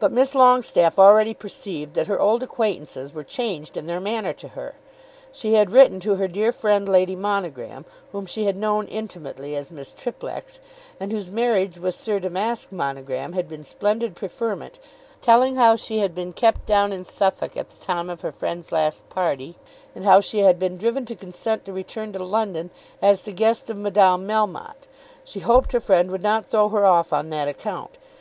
But 0.00 0.10
Miss 0.10 0.34
Longestaffe 0.34 0.98
already 0.98 1.32
perceived 1.32 1.94
that 1.94 2.08
her 2.08 2.18
old 2.18 2.42
acquaintances 2.42 3.12
were 3.14 3.22
changed 3.22 3.76
in 3.76 3.86
their 3.86 4.00
manner 4.00 4.32
to 4.32 4.48
her. 4.58 4.74
She 5.30 5.54
had 5.54 5.70
written 5.70 6.00
to 6.00 6.16
her 6.16 6.26
dear 6.26 6.50
friend 6.50 6.88
Lady 6.88 7.14
Monogram, 7.14 7.84
whom 8.10 8.26
she 8.26 8.46
had 8.46 8.56
known 8.56 8.88
intimately 8.88 9.54
as 9.54 9.70
Miss 9.70 9.92
Triplex, 9.92 10.58
and 10.98 11.12
whose 11.12 11.30
marriage 11.30 11.78
with 11.78 11.94
Sir 11.94 12.18
Damask 12.18 12.72
Monogram 12.72 13.34
had 13.34 13.48
been 13.48 13.62
splendid 13.62 14.16
preferment, 14.16 14.80
telling 15.20 15.54
how 15.54 15.76
she 15.76 16.00
had 16.00 16.12
been 16.12 16.32
kept 16.32 16.66
down 16.66 16.92
in 16.92 17.04
Suffolk 17.04 17.56
at 17.56 17.68
the 17.68 17.76
time 17.78 18.10
of 18.10 18.22
her 18.22 18.32
friend's 18.32 18.72
last 18.72 19.08
party, 19.10 19.54
and 19.94 20.04
how 20.04 20.20
she 20.20 20.40
had 20.40 20.58
been 20.58 20.76
driven 20.76 21.04
to 21.04 21.14
consent 21.14 21.64
to 21.66 21.72
return 21.72 22.12
to 22.12 22.18
London 22.24 22.70
as 23.00 23.20
the 23.20 23.30
guest 23.30 23.70
of 23.70 23.76
Madame 23.76 24.26
Melmotte. 24.26 24.88
She 25.22 25.38
hoped 25.38 25.70
her 25.70 25.78
friend 25.78 26.10
would 26.10 26.24
not 26.24 26.46
throw 26.46 26.68
her 26.70 26.84
off 26.84 27.12
on 27.12 27.28
that 27.30 27.46
account. 27.46 27.92